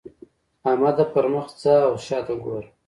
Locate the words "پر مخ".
1.13-1.47